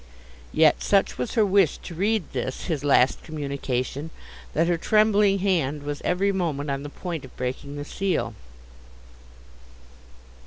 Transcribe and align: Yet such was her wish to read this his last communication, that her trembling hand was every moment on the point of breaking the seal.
Yet 0.51 0.81
such 0.81 1.19
was 1.19 1.35
her 1.35 1.45
wish 1.45 1.77
to 1.77 1.93
read 1.93 2.23
this 2.33 2.63
his 2.63 2.83
last 2.83 3.21
communication, 3.21 4.09
that 4.53 4.65
her 4.65 4.75
trembling 4.75 5.37
hand 5.37 5.83
was 5.83 6.01
every 6.03 6.31
moment 6.31 6.71
on 6.71 6.81
the 6.81 6.89
point 6.89 7.23
of 7.23 7.37
breaking 7.37 7.75
the 7.75 7.85
seal. 7.85 8.33